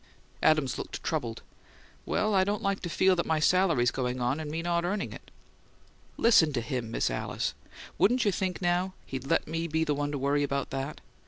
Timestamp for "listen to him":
6.17-6.89